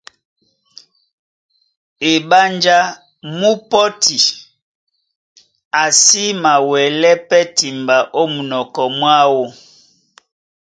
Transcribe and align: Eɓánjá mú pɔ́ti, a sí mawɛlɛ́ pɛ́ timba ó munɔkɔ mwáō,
Eɓánjá 2.11 2.77
mú 3.37 3.49
pɔ́ti, 3.69 4.17
a 5.81 5.83
sí 6.01 6.23
mawɛlɛ́ 6.43 7.13
pɛ́ 7.27 7.41
timba 7.57 7.97
ó 8.19 8.23
munɔkɔ 8.33 8.83
mwáō, 8.97 9.43